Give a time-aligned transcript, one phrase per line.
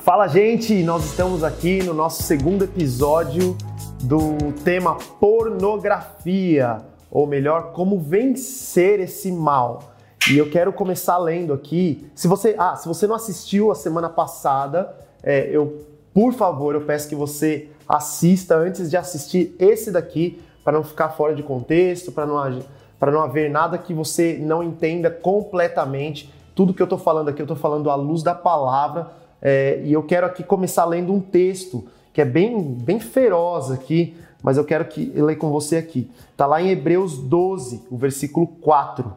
[0.00, 0.82] Fala, gente!
[0.82, 3.54] Nós estamos aqui no nosso segundo episódio
[4.02, 6.78] do tema pornografia,
[7.10, 9.92] ou melhor, como vencer esse mal.
[10.32, 12.10] E eu quero começar lendo aqui.
[12.14, 14.90] Se você, ah, se você não assistiu a semana passada,
[15.22, 20.78] é, eu, por favor, eu peço que você assista antes de assistir esse daqui, para
[20.78, 22.62] não ficar fora de contexto, para não,
[22.98, 26.32] para não haver nada que você não entenda completamente.
[26.54, 29.92] Tudo que eu estou falando aqui, eu estou falando à luz da palavra é, e
[29.92, 34.64] eu quero aqui começar lendo um texto que é bem, bem feroz aqui, mas eu
[34.64, 36.10] quero que eu leia com você aqui.
[36.32, 39.12] Está lá em Hebreus 12, o versículo 4.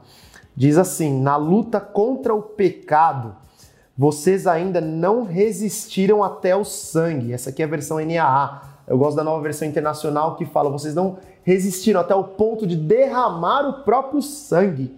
[0.55, 3.36] Diz assim: Na luta contra o pecado,
[3.98, 7.34] vocês ainda não resistiram até o sangue.
[7.34, 8.62] Essa aqui é a versão NAA.
[8.88, 12.76] Eu gosto da nova versão internacional que fala: vocês não resistiram até o ponto de
[12.76, 14.98] derramar o próprio sangue.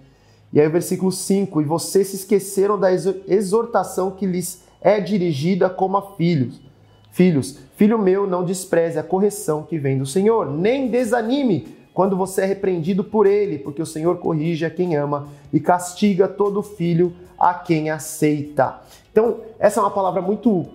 [0.52, 5.70] E aí o versículo 5: E vocês se esqueceram da exortação que lhes é dirigida
[5.70, 6.62] como a filhos.
[7.12, 12.41] Filhos, filho meu, não despreze a correção que vem do Senhor, nem desanime quando você
[12.41, 17.14] é repreendido por ele, porque o Senhor corrige a quem ama e castiga todo filho
[17.40, 18.82] a quem aceita.
[19.12, 20.68] Então, essa é uma palavra muito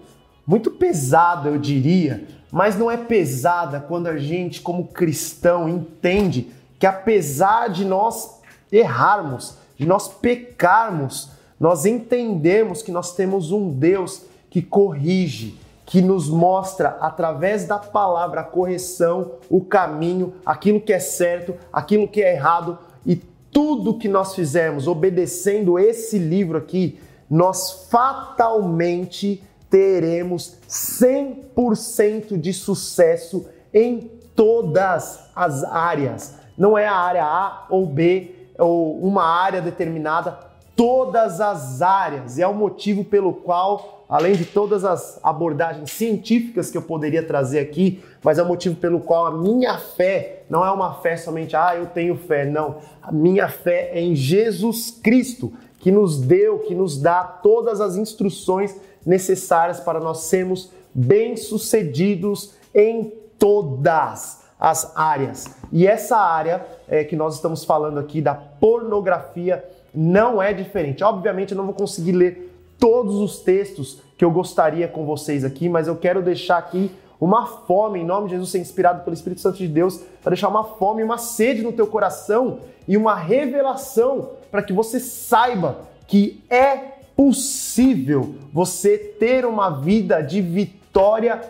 [0.46, 6.86] muito pesada, eu diria, mas não é pesada quando a gente, como cristão, entende que
[6.86, 8.40] apesar de nós
[8.72, 11.30] errarmos, de nós pecarmos,
[11.60, 18.40] nós entendemos que nós temos um Deus que corrige, que nos mostra através da palavra
[18.40, 23.16] a correção, o caminho, aquilo que é certo, aquilo que é errado e
[23.52, 34.10] tudo que nós fizermos obedecendo esse livro aqui, nós fatalmente teremos 100% de sucesso em
[34.34, 36.36] todas as áreas.
[36.56, 40.49] Não é a área A ou B ou uma área determinada,
[40.80, 42.38] todas as áreas.
[42.38, 47.22] E é o motivo pelo qual, além de todas as abordagens científicas que eu poderia
[47.22, 51.18] trazer aqui, mas é o motivo pelo qual a minha fé não é uma fé
[51.18, 52.46] somente, ah, eu tenho fé.
[52.46, 52.78] Não.
[53.02, 57.96] A minha fé é em Jesus Cristo, que nos deu, que nos dá todas as
[57.96, 58.74] instruções
[59.04, 65.44] necessárias para nós sermos bem-sucedidos em todas as áreas.
[65.70, 69.62] E essa área é, que nós estamos falando aqui da pornografia
[69.94, 71.02] não é diferente.
[71.02, 75.68] Obviamente, eu não vou conseguir ler todos os textos que eu gostaria com vocês aqui,
[75.68, 76.90] mas eu quero deixar aqui
[77.20, 80.48] uma fome, em nome de Jesus, ser inspirado pelo Espírito Santo de Deus, para deixar
[80.48, 86.42] uma fome, uma sede no teu coração e uma revelação para que você saiba que
[86.48, 86.76] é
[87.14, 91.40] possível você ter uma vida de vitória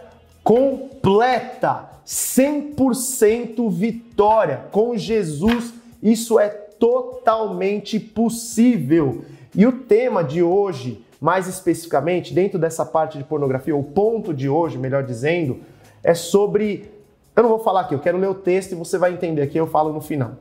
[0.42, 5.72] completa, 100% vitória com Jesus.
[6.02, 6.48] Isso é
[6.80, 9.24] totalmente possível.
[9.54, 14.48] E o tema de hoje, mais especificamente, dentro dessa parte de pornografia, o ponto de
[14.48, 15.60] hoje, melhor dizendo,
[16.02, 16.90] é sobre.
[17.36, 19.58] Eu não vou falar aqui, eu quero ler o texto e você vai entender aqui,
[19.58, 20.32] eu falo no final.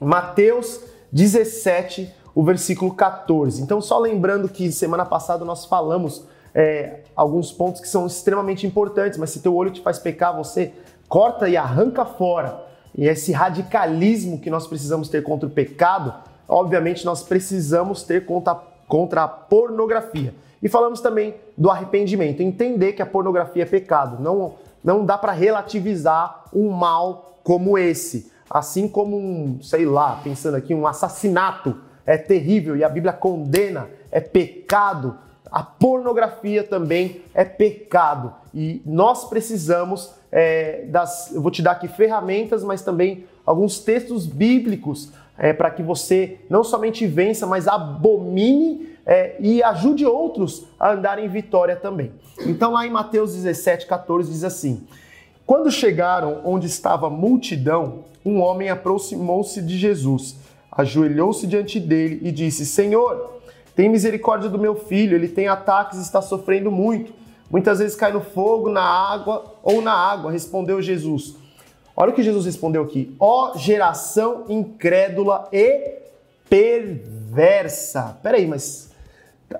[0.00, 0.80] Mateus
[1.12, 3.60] 17, o versículo 14.
[3.60, 9.18] Então, só lembrando que semana passada nós falamos é, alguns pontos que são extremamente importantes,
[9.18, 10.72] mas se teu olho te faz pecar, você
[11.08, 16.14] corta e arranca fora e esse radicalismo que nós precisamos ter contra o pecado,
[16.48, 18.54] obviamente nós precisamos ter contra,
[18.86, 20.34] contra a pornografia.
[20.62, 24.22] E falamos também do arrependimento, entender que a pornografia é pecado.
[24.22, 24.54] Não,
[24.84, 28.30] não dá para relativizar um mal como esse.
[28.48, 33.88] Assim como um, sei lá, pensando aqui, um assassinato é terrível e a Bíblia condena,
[34.10, 35.16] é pecado.
[35.50, 38.34] A pornografia também é pecado.
[38.54, 41.30] E nós precisamos é, das.
[41.32, 46.38] Eu vou te dar aqui ferramentas, mas também alguns textos bíblicos é, para que você
[46.48, 52.12] não somente vença, mas abomine é, e ajude outros a andar em vitória também.
[52.46, 54.86] Então, lá em Mateus 17, 14, diz assim:
[55.46, 60.36] Quando chegaram onde estava a multidão, um homem aproximou-se de Jesus,
[60.70, 63.40] ajoelhou-se diante dele e disse: Senhor,
[63.74, 67.12] tem misericórdia do meu filho, ele tem ataques e está sofrendo muito.
[67.52, 71.36] Muitas vezes cai no fogo, na água ou na água, respondeu Jesus.
[71.94, 73.14] Olha o que Jesus respondeu aqui.
[73.20, 75.98] Ó geração incrédula e
[76.48, 78.18] perversa.
[78.22, 78.90] Peraí, mas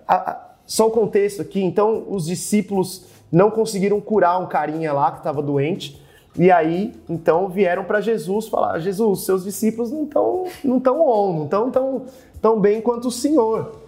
[0.08, 1.62] a, a, só o contexto aqui.
[1.62, 6.00] Então, os discípulos não conseguiram curar um carinha lá que estava doente.
[6.38, 11.34] E aí, então, vieram para Jesus falar: Jesus, seus discípulos não estão não tão on,
[11.34, 12.06] não estão tão,
[12.40, 13.81] tão bem quanto o Senhor.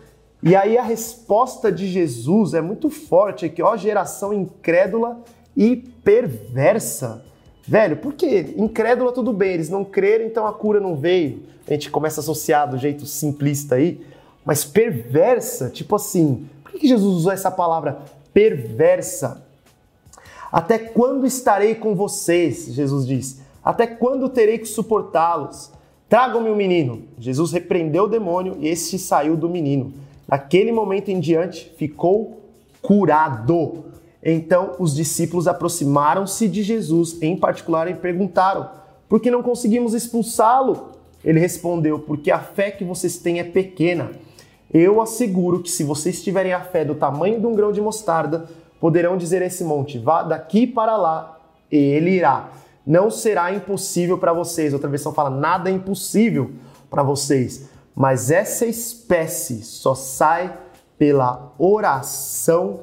[0.45, 5.19] E aí a resposta de Jesus é muito forte aqui, ó, geração incrédula
[5.57, 7.25] e perversa.
[7.67, 8.53] Velho, por quê?
[8.59, 11.45] Incrédula tudo bem, eles não creram, então a cura não veio.
[11.67, 14.05] A gente começa a associar do jeito simplista aí,
[14.45, 18.03] mas perversa, tipo assim, por que Jesus usou essa palavra
[18.35, 19.43] perversa.
[20.53, 22.67] Até quando estarei com vocês?
[22.67, 23.41] Jesus diz.
[23.65, 25.71] Até quando terei que suportá-los?
[26.07, 27.05] Tragam-me o menino.
[27.19, 30.04] Jesus repreendeu o demônio e este saiu do menino.
[30.27, 32.41] Naquele momento em diante, ficou
[32.81, 33.85] curado.
[34.23, 38.69] Então os discípulos aproximaram-se de Jesus, em particular, e perguntaram:
[39.09, 40.93] Por que não conseguimos expulsá-lo?
[41.25, 44.13] Ele respondeu: Porque a fé que vocês têm é pequena.
[44.73, 48.49] Eu asseguro que se vocês tiverem a fé do tamanho de um grão de mostarda,
[48.81, 51.39] poderão dizer a esse monte: Vá daqui para lá,
[51.71, 52.51] e ele irá.
[52.87, 54.73] Não será impossível para vocês.
[54.73, 56.51] Outra versão fala: Nada é impossível
[56.91, 57.69] para vocês.
[57.95, 60.57] Mas essa espécie só sai
[60.99, 62.81] pela oração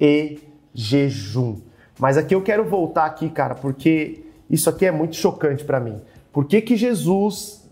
[0.00, 0.38] e
[0.74, 1.60] jejum.
[1.98, 6.00] Mas aqui eu quero voltar aqui, cara, porque isso aqui é muito chocante para mim.
[6.32, 7.66] Por que, que Jesus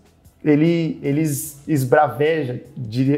[0.45, 2.61] ele, eles esbraveja,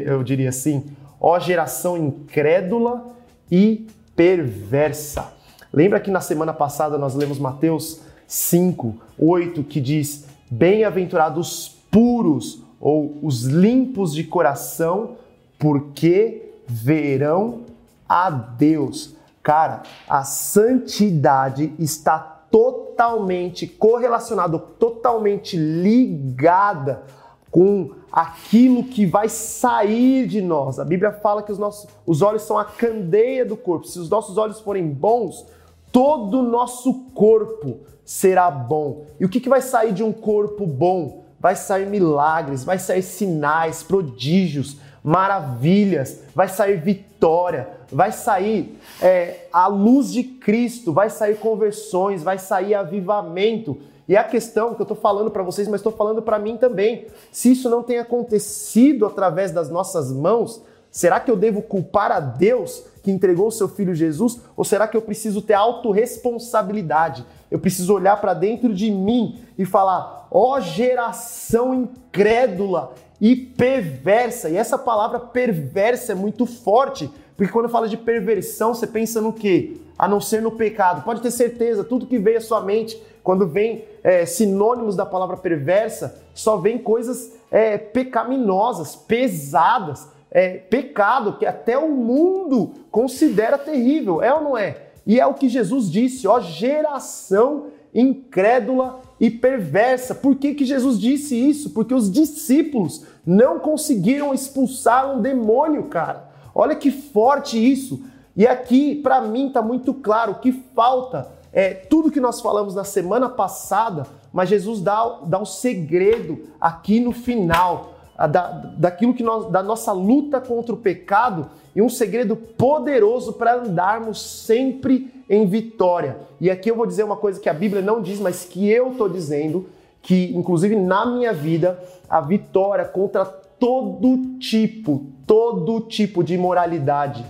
[0.06, 0.84] eu diria assim,
[1.20, 3.14] ó geração incrédula
[3.50, 3.86] e
[4.16, 5.32] perversa.
[5.70, 13.16] Lembra que na semana passada nós lemos Mateus 5, 8, que diz: Bem-aventurados puros ou
[13.22, 15.16] os limpos de coração,
[15.58, 17.62] porque verão
[18.08, 19.14] a Deus.
[19.42, 22.18] Cara, a santidade está
[22.50, 27.02] totalmente correlacionada, totalmente ligada
[27.50, 30.78] com aquilo que vai sair de nós.
[30.78, 33.86] A Bíblia fala que os nossos os olhos são a candeia do corpo.
[33.86, 35.46] Se os nossos olhos forem bons,
[35.90, 39.06] todo o nosso corpo será bom.
[39.18, 41.24] E o que, que vai sair de um corpo bom?
[41.40, 49.66] Vai sair milagres, vai sair sinais, prodígios, maravilhas, vai sair vitória, vai sair é, a
[49.66, 53.78] luz de Cristo, vai sair conversões, vai sair avivamento.
[54.08, 57.06] E a questão que eu estou falando para vocês, mas estou falando para mim também,
[57.30, 62.18] se isso não tem acontecido através das nossas mãos, será que eu devo culpar a
[62.18, 64.40] Deus que entregou o seu filho Jesus?
[64.56, 67.24] Ou será que eu preciso ter autorresponsabilidade?
[67.50, 74.48] Eu preciso olhar para dentro de mim e falar: ó oh, geração incrédula e perversa.
[74.48, 79.32] E essa palavra perversa é muito forte, porque quando fala de perversão, você pensa no
[79.32, 79.76] quê?
[79.98, 81.02] A não ser no pecado.
[81.02, 85.36] Pode ter certeza, tudo que veio à sua mente, quando vem é, sinônimos da palavra
[85.36, 94.22] perversa, só vem coisas é, pecaminosas, pesadas, é, pecado que até o mundo considera terrível,
[94.22, 94.87] é ou não é?
[95.08, 100.14] E é o que Jesus disse, ó, geração incrédula e perversa.
[100.14, 101.70] Por que, que Jesus disse isso?
[101.70, 106.28] Porque os discípulos não conseguiram expulsar um demônio, cara.
[106.54, 108.04] Olha que forte isso.
[108.36, 112.84] E aqui, para mim, está muito claro que falta é tudo que nós falamos na
[112.84, 117.94] semana passada, mas Jesus dá, dá um segredo aqui no final,
[118.26, 123.56] da, daquilo que nós, da nossa luta contra o pecado e um segredo poderoso para
[123.56, 126.18] andarmos sempre em vitória.
[126.40, 128.92] E aqui eu vou dizer uma coisa que a Bíblia não diz, mas que eu
[128.92, 129.68] estou dizendo,
[130.02, 131.78] que inclusive na minha vida,
[132.08, 137.24] a vitória contra todo tipo, todo tipo de imoralidade,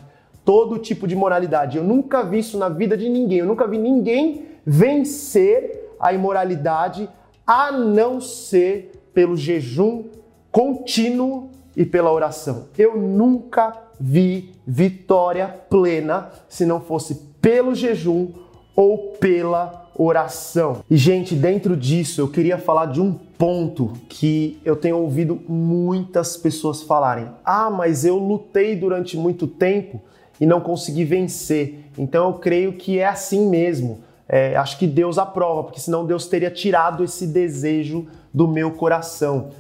[0.45, 1.77] todo tipo de moralidade.
[1.77, 3.39] Eu nunca vi isso na vida de ninguém.
[3.39, 7.09] Eu nunca vi ninguém vencer a imoralidade
[7.47, 10.05] a não ser pelo jejum
[10.51, 12.67] contínuo e pela oração.
[12.77, 18.29] Eu nunca vi vitória plena se não fosse pelo jejum
[18.75, 20.85] ou pela oração.
[20.89, 26.37] E, gente, dentro disso eu queria falar de um ponto que eu tenho ouvido muitas
[26.37, 30.01] pessoas falarem: ah, mas eu lutei durante muito tempo
[30.41, 31.85] e não consegui vencer.
[31.99, 34.01] Então eu creio que é assim mesmo.
[34.29, 39.51] É, acho que Deus aprova, porque senão Deus teria tirado esse desejo do meu coração.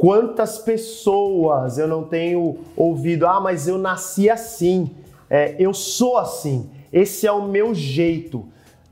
[0.00, 4.92] Quantas pessoas eu não tenho ouvido, ah, mas eu nasci assim,
[5.28, 8.46] é, eu sou assim, esse é o meu jeito.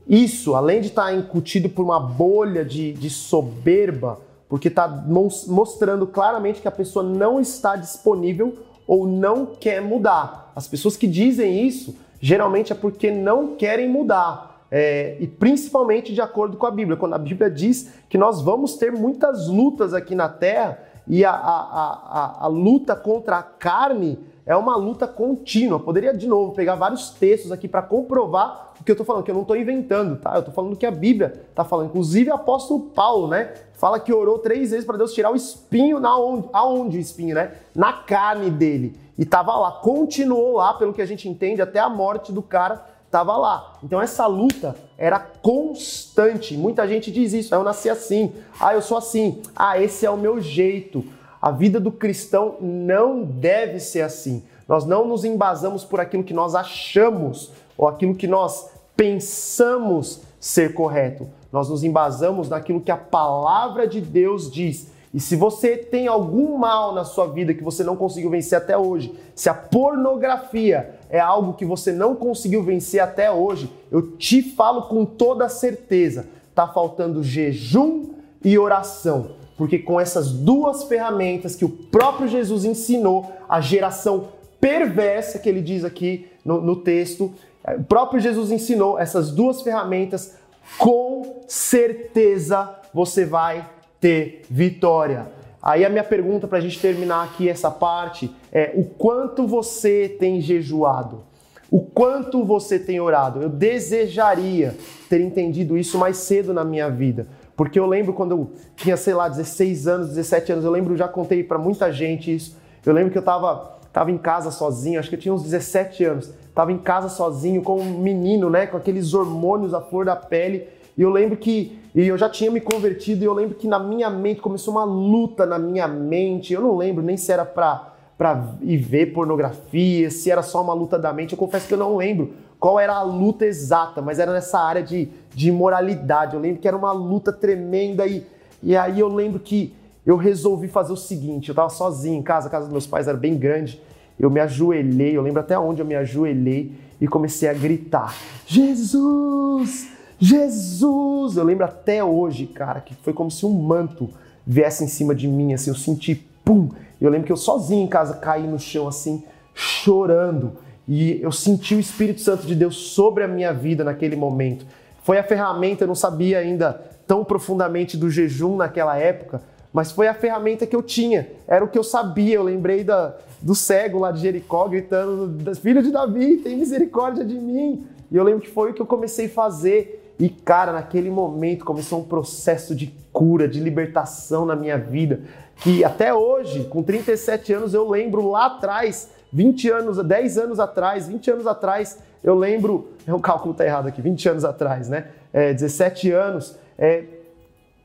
[0.07, 6.05] Isso, além de estar tá incutido por uma bolha de, de soberba, porque está mostrando
[6.05, 10.51] claramente que a pessoa não está disponível ou não quer mudar.
[10.55, 14.63] As pessoas que dizem isso geralmente é porque não querem mudar.
[14.69, 18.75] É, e principalmente de acordo com a Bíblia, quando a Bíblia diz que nós vamos
[18.75, 24.19] ter muitas lutas aqui na terra e a, a, a, a luta contra a carne
[24.45, 25.79] é uma luta contínua.
[25.79, 29.31] Poderia, de novo, pegar vários textos aqui para comprovar o que eu estou falando, que
[29.31, 30.33] eu não estou inventando, tá?
[30.35, 31.87] Eu estou falando que a Bíblia está falando.
[31.87, 33.53] Inclusive, o apóstolo Paulo, né?
[33.73, 37.35] Fala que orou três vezes para Deus tirar o espinho na onde, aonde o espinho,
[37.35, 37.53] né?
[37.75, 38.95] Na carne dele.
[39.17, 42.85] E estava lá, continuou lá, pelo que a gente entende, até a morte do cara
[43.09, 43.73] estava lá.
[43.83, 46.55] Então essa luta era constante.
[46.55, 50.09] Muita gente diz isso, ah, eu nasci assim, ah, eu sou assim, ah, esse é
[50.09, 51.03] o meu jeito.
[51.41, 54.43] A vida do cristão não deve ser assim.
[54.67, 60.73] Nós não nos embasamos por aquilo que nós achamos ou aquilo que nós pensamos ser
[60.75, 61.27] correto.
[61.51, 64.91] Nós nos embasamos naquilo que a palavra de Deus diz.
[65.13, 68.77] E se você tem algum mal na sua vida que você não conseguiu vencer até
[68.77, 74.43] hoje, se a pornografia é algo que você não conseguiu vencer até hoje, eu te
[74.43, 78.09] falo com toda certeza, tá faltando jejum
[78.43, 79.31] e oração.
[79.57, 84.27] Porque com essas duas ferramentas que o próprio Jesus ensinou, a geração
[84.61, 87.33] perversa que ele diz aqui no, no texto,
[87.67, 90.35] o próprio Jesus ensinou essas duas ferramentas,
[90.77, 93.67] com certeza você vai
[93.99, 95.27] ter vitória.
[95.61, 100.15] Aí a minha pergunta para a gente terminar aqui essa parte é: o quanto você
[100.19, 101.23] tem jejuado?
[101.71, 103.41] O quanto você tem orado?
[103.41, 104.75] Eu desejaria
[105.07, 107.27] ter entendido isso mais cedo na minha vida.
[107.55, 111.07] Porque eu lembro quando eu tinha, sei lá, 16 anos, 17 anos, eu lembro, já
[111.07, 112.57] contei para muita gente isso.
[112.85, 116.05] Eu lembro que eu estava tava em casa sozinho, acho que eu tinha uns 17
[116.05, 116.33] anos.
[116.55, 120.67] Tava em casa sozinho com um menino, né, com aqueles hormônios à flor da pele.
[120.99, 123.79] E eu lembro que e eu já tinha me convertido e eu lembro que na
[123.79, 126.51] minha mente começou uma luta na minha mente.
[126.51, 130.73] Eu não lembro nem se era para para ir ver pornografia, se era só uma
[130.73, 131.31] luta da mente.
[131.31, 134.83] Eu confesso que eu não lembro qual era a luta exata, mas era nessa área
[134.83, 136.35] de, de imoralidade.
[136.35, 138.27] Eu lembro que era uma luta tremenda e,
[138.61, 139.73] e aí eu lembro que
[140.05, 143.07] eu resolvi fazer o seguinte: eu estava sozinho em casa, a casa dos meus pais
[143.07, 143.81] era bem grande.
[144.19, 148.13] Eu me ajoelhei, eu lembro até onde eu me ajoelhei e comecei a gritar:
[148.45, 149.98] Jesus!
[150.19, 151.37] Jesus!
[151.37, 154.09] Eu lembro até hoje, cara, que foi como se um manto
[154.45, 156.69] viesse em cima de mim, assim, eu senti pum.
[156.99, 159.23] Eu lembro que eu sozinho em casa caí no chão assim,
[159.53, 160.53] chorando,
[160.87, 164.65] e eu senti o Espírito Santo de Deus sobre a minha vida naquele momento.
[165.03, 166.73] Foi a ferramenta, eu não sabia ainda
[167.07, 171.67] tão profundamente do jejum naquela época, mas foi a ferramenta que eu tinha, era o
[171.67, 172.35] que eu sabia.
[172.35, 177.35] Eu lembrei da, do cego lá de Jericó gritando: Filho de Davi, tem misericórdia de
[177.35, 177.85] mim.
[178.11, 179.98] E eu lembro que foi o que eu comecei a fazer.
[180.19, 185.21] E cara, naquele momento começou um processo de cura, de libertação na minha vida,
[185.57, 191.07] que até hoje, com 37 anos, eu lembro lá atrás, 20 anos, 10 anos atrás,
[191.07, 195.07] 20 anos atrás, eu lembro, o cálculo tá errado aqui, 20 anos atrás, né?
[195.31, 197.03] É, 17 anos, é,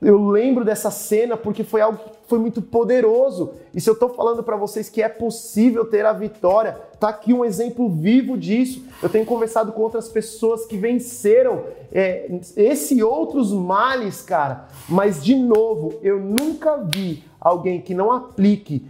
[0.05, 3.53] eu lembro dessa cena porque foi algo que foi muito poderoso.
[3.75, 7.33] E se eu estou falando para vocês que é possível ter a vitória, tá aqui
[7.33, 8.85] um exemplo vivo disso.
[9.03, 14.69] Eu tenho conversado com outras pessoas que venceram é, esse e outros males, cara.
[14.89, 18.87] Mas de novo, eu nunca vi alguém que não aplique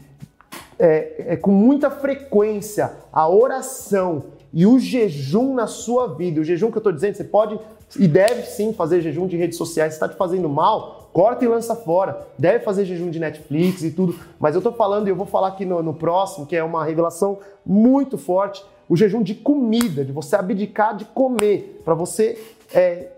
[0.79, 6.41] é, é, com muita frequência a oração e o jejum na sua vida.
[6.41, 7.59] O jejum que eu estou dizendo, você pode
[7.99, 9.95] e deve sim fazer jejum de redes sociais.
[9.95, 12.27] Está te fazendo mal, corta e lança fora.
[12.37, 15.49] Deve fazer jejum de Netflix e tudo, mas eu tô falando e eu vou falar
[15.49, 20.13] aqui no, no próximo, que é uma revelação muito forte, o jejum de comida, de
[20.13, 22.39] você abdicar de comer, para você
[22.75, 23.13] é,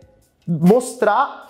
[0.46, 1.48] mostrar,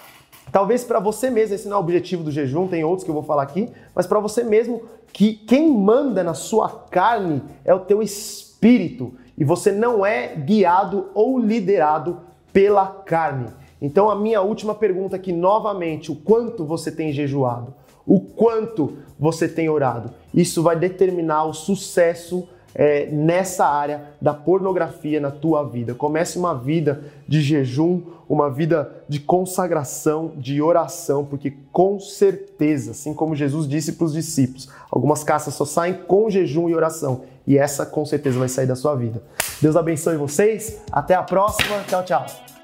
[0.53, 3.15] talvez para você mesmo, esse não é o objetivo do jejum, tem outros que eu
[3.15, 7.81] vou falar aqui, mas para você mesmo que quem manda na sua carne é o
[7.81, 12.21] teu espírito e você não é guiado ou liderado
[12.53, 13.49] pela carne.
[13.81, 17.75] Então, a minha última pergunta aqui, novamente: o quanto você tem jejuado?
[18.07, 20.11] O quanto você tem orado?
[20.33, 25.95] Isso vai determinar o sucesso é, nessa área da pornografia na tua vida.
[25.95, 33.15] Comece uma vida de jejum, uma vida de consagração, de oração, porque com certeza, assim
[33.15, 37.23] como Jesus disse para os discípulos, algumas caças só saem com jejum e oração.
[37.47, 39.23] E essa com certeza vai sair da sua vida.
[39.63, 40.83] Deus abençoe vocês.
[40.93, 41.83] Até a próxima.
[41.89, 42.56] Tchau, tchau.